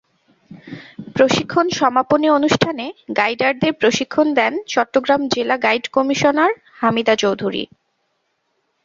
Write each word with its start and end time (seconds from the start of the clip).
প্রশিক্ষণ 1.15 1.65
সমাপনী 1.79 2.27
অনুষ্ঠানে 2.29 2.85
গাইডারদের 3.17 3.73
প্রশিক্ষণ 3.73 4.27
দেন 4.33 4.53
চট্টগ্রাম 4.67 5.21
জেলা 5.27 5.55
গাইড 5.57 5.85
কমিশনার 5.91 6.51
হামিদা 6.79 7.15
চৌধুরী। 7.15 7.63